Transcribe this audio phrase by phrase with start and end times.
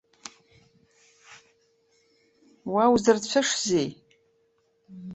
[2.71, 3.89] Уа узырцәышзеи?